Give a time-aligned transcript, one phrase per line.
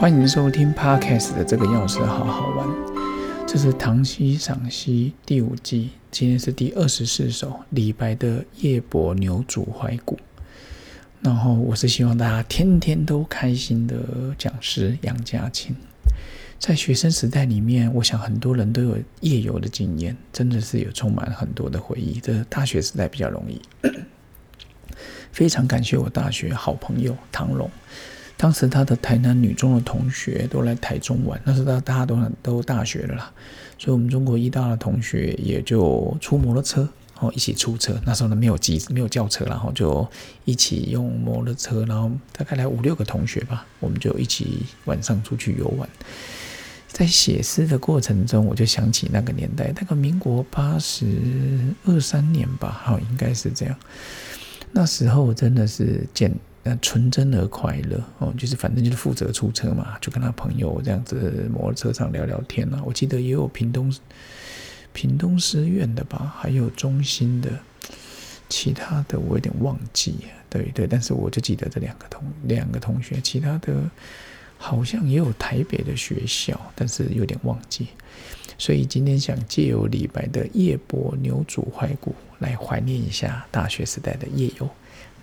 [0.00, 2.68] 欢迎收听 Podcast 的这个钥匙好好玩，
[3.48, 10.14] 这是《唐诗赏析》第五季，今天是第二十四首李白的《夜泊牛渚怀古》。
[11.20, 13.96] 然后我是希望大家天天都开心的
[14.38, 15.74] 讲师杨家清。
[16.60, 22.20] 在学生时代里面，我想很多人都有夜游的经验，真的是有充满很多的回忆。
[22.20, 23.60] 这大学时代比较容易，
[25.32, 27.68] 非常感谢我大学好朋友唐龙。
[28.38, 33.32] 当时他的台南女中的同学都来台中玩，那时候大家都都大学了啦，
[33.76, 36.88] 所以我们中国医大的同学也就出摩托车，
[37.18, 38.00] 哦，一起出车。
[38.06, 40.08] 那时候呢没有机没有轿车，然后就
[40.44, 45.88] 一起用摩托车，然后大概来五六个同学吧，我们就一起晚上出去游玩。
[46.86, 51.04] 在写诗的过程中，我就想起那个年代，那个民国八十
[51.86, 53.76] 二三年吧，好，应该是这样。
[54.70, 56.32] 那时候真的是见。
[56.62, 62.82] 那纯真而快乐哦，就是反正就是负责出车嘛，就跟他朋友这样子摩托车上聊聊天啊。
[62.84, 63.94] 我记得也有屏东
[64.92, 67.50] 屏东师院的吧，还有中心的，
[68.48, 70.16] 其他的我有点忘记。
[70.50, 73.74] 对对，但是我就记得这两个同两个同学，其他的
[74.56, 77.88] 好像也有台北的学校，但是有点忘记。
[78.56, 84.68] 所以今天想借由李白的《夜泊牛渚怀古》来怀念一下大学时代的夜游。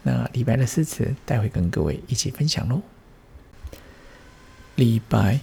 [0.08, 2.84] 那李白的诗词，待会跟各位一起分享喽。
[4.75, 5.39] 李白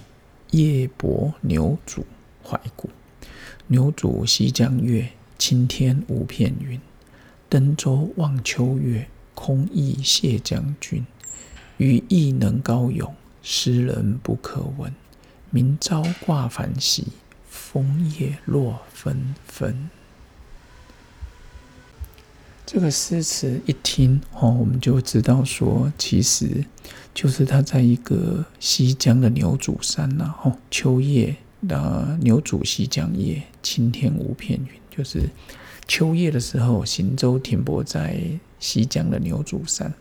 [0.51, 2.05] 夜泊牛渚
[2.41, 2.89] 怀古，
[3.67, 6.79] 牛渚西江月，青天无片云。
[7.49, 11.05] 登舟望秋月，空忆谢将军。
[11.75, 14.93] 余亦能高咏，诗人不可闻。
[15.49, 17.07] 明朝挂繁喜，
[17.49, 19.89] 枫叶落纷纷。
[22.73, 26.65] 这个诗词一听哦，我们就知道说，其实
[27.13, 31.35] 就是他在一个西江的牛渚山呐，吼，秋夜
[31.67, 35.29] 的牛渚西江夜，青天无片云，就是
[35.87, 38.19] 秋夜的时候，行舟停泊在
[38.59, 39.93] 西江的牛渚山。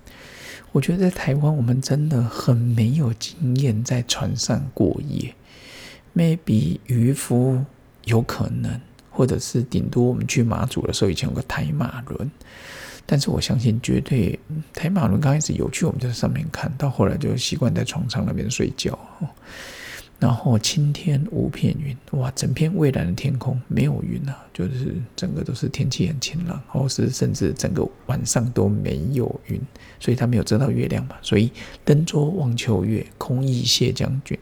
[0.72, 5.34] 我觉得在台湾，我们真的很没有经验在船上过夜
[6.16, 7.66] ，maybe 渔夫
[8.06, 8.80] 有可能。
[9.12, 12.30] 或者是顶多我们去马祖的时候，以前有个台马轮，
[13.06, 14.38] 但是我相信绝对
[14.72, 18.98] 台马轮刚开始有趣，我们就在上面看到，后来就习惯在床上那边睡觉。
[20.18, 29.60] 然后青天无片云，哇，整片蔚蓝的天空没有云啊，就是整个都是天气很晴朗，或是甚至整个晚上都没有云，
[29.98, 31.16] 所以它没有遮到月亮嘛。
[31.22, 31.50] 所以
[31.84, 34.38] 登舟望秋月，空忆谢将军。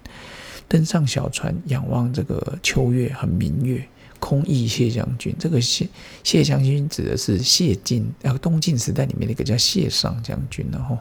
[0.68, 3.82] 登上小船，仰望这个秋月，很明月。
[4.20, 5.88] 空忆谢将军，这个谢
[6.22, 10.98] 谢将军指的是谢晋，呃，东晋时代里面的一个叫谢尚将军，然后，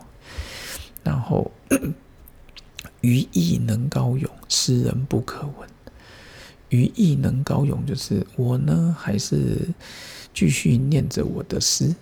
[1.03, 1.51] 然后，
[3.01, 5.69] 余亦能高咏，诗人不可闻。
[6.69, 9.67] 余亦能高咏，就是我呢，还是
[10.33, 11.93] 继续念着我的诗，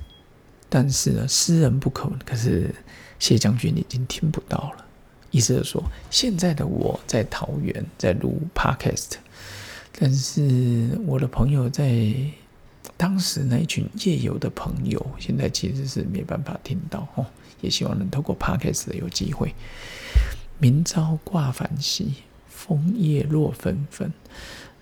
[0.70, 2.20] 但是呢，诗人不可闻。
[2.26, 2.74] 可是
[3.18, 4.86] 谢将军已经听不到了，
[5.32, 9.14] 意思是说，现在的我在桃园在录 Podcast。
[10.00, 12.14] 但是我的朋友在
[12.96, 17.26] 当时那一群夜游的朋友，现在其实是没办法听到哦。
[17.62, 19.56] 也希望能透过 podcast 有机会。
[20.60, 22.14] 明朝挂帆兮，
[22.48, 24.14] 枫叶落纷纷。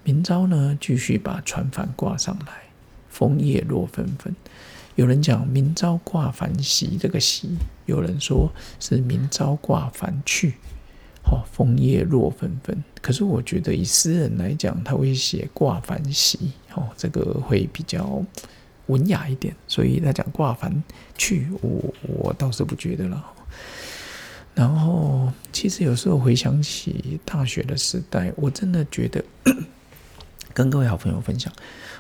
[0.04, 2.64] 明朝呢，继续把船帆挂上来，
[3.10, 4.36] 枫叶落纷纷。
[4.96, 7.56] 有人讲明朝挂帆兮，这个兮，
[7.86, 8.52] 有人说
[8.82, 10.56] 是明朝挂帆去。
[11.32, 12.84] 哦，枫叶落纷纷。
[13.02, 18.24] 可是我觉得以诗人来讲，他会写挂帆兮，哦，这个会比较
[18.88, 19.56] 文雅一点。
[19.68, 20.84] 所以他讲挂帆
[21.18, 23.32] 去，我我倒是不觉得了。
[24.54, 29.24] 然后，其实有时候回想起大学的时代，我真的觉得
[30.54, 31.52] 跟各位好朋友分享，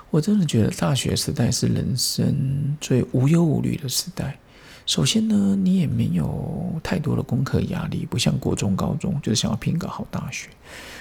[0.09, 4.39] 我真的觉得大学时代是人生最无忧无虑的时代。
[4.85, 10.47] 首先呢，你也没有太多的功课压力，不像国中、高中，就是想要拼个好大学。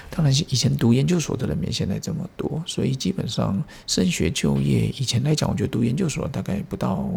[0.09, 7.07] 当然，以前读研究所的人没现在这么多，所以基本上升学就业，以前来讲，我觉得读研究所大概不到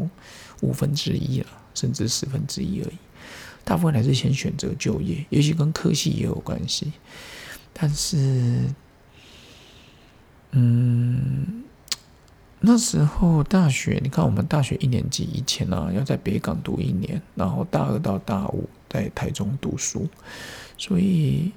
[0.61, 2.95] 五分之一了，甚至十分之一而已。
[3.65, 6.93] 大部分还是先选择就业，尤其跟科系也有关系。
[7.73, 8.65] 但是，
[10.51, 11.65] 嗯。
[12.61, 20.09] 那时候大学，你看我们大学一年级以前呢，要在北港读一年，然后大二到大五在台中读书，
[20.77, 21.53] 所以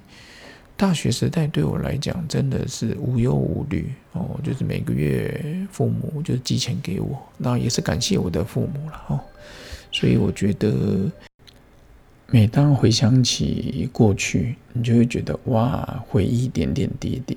[0.76, 9.20] 大学时代对我来讲真的是无忧无虑哦，就是每个月父母就寄钱给我，然后也是感谢我的父母了哦，
[9.90, 11.10] 所以我觉得
[12.28, 17.36] 每当回想起过去，你就会觉得哇，回忆点点滴滴。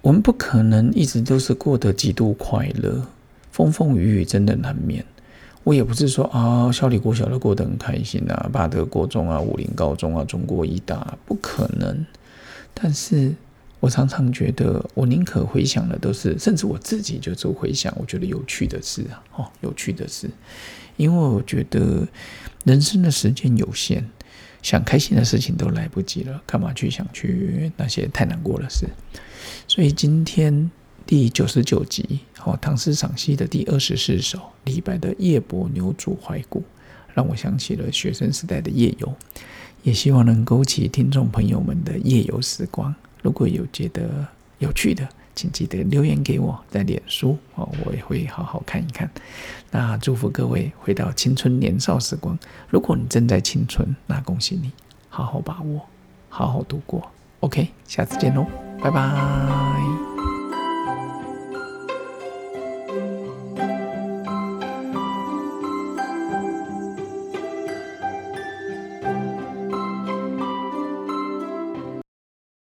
[0.00, 3.06] 我们不可能一直都是过得极度快乐，
[3.50, 5.04] 风风雨雨真的难免。
[5.64, 12.06] 我也不是说啊，小李国小都过得很开心啊，巴德国中啊，武林高中啊，中国医大不可能。
[12.72, 13.34] 但是
[13.80, 20.30] 我常常觉得，我宁可回想的都是，甚至我自己就做回想，我觉得有趣的事啊，哦，有趣的事，
[20.96, 22.06] 因为我觉得
[22.64, 24.04] 人生的时间有限，
[24.62, 28.86] 想开心的事情都来不及了，干嘛去想去那些太难过的事？
[29.66, 30.70] 所以今天。
[31.06, 36.60] 第九十九集，好，唐诗赏析的第二十四首，李白的《夜泊牛渚怀古》，
[37.14, 39.10] 让我想起了学生时代的夜游，
[39.82, 42.94] 也希望能勾起听众朋友们的夜游时光。
[43.22, 44.28] 如果有觉得
[44.58, 49.10] 有趣的，请记得留言给我，在脸书哦，我也会好好看一看。
[49.70, 52.38] 那祝福各位回到青春年少时光。
[52.68, 54.70] 如果你正在青春，那恭喜你，
[55.08, 55.86] 好好把握，
[56.28, 57.10] 好好度过。
[57.40, 58.46] ok 下次见喽
[58.82, 60.17] 拜拜。